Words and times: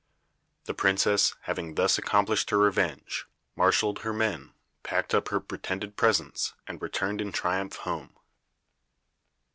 The 0.63 0.73
princess, 0.73 1.35
having 1.41 1.75
thus 1.75 1.99
accomplished 1.99 2.49
her 2.49 2.57
revenge, 2.57 3.27
marshaled 3.55 3.99
her 3.99 4.11
men, 4.11 4.51
packed 4.81 5.13
up 5.13 5.27
her 5.29 5.39
pretended 5.39 5.95
presents, 5.95 6.55
and 6.65 6.81
returned 6.81 7.21
in 7.21 7.31
triumph 7.31 7.75
home. 7.75 8.17